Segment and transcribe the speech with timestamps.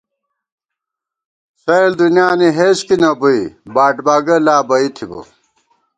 [1.61, 3.41] سَئیل دُنیانی ہېچکی نہ بُوئی،
[3.75, 5.19] باٹباگہ لا بئ تھِبہ